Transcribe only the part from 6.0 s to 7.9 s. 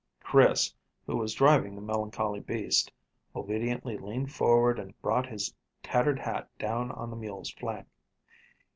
hat down on the mule's flank.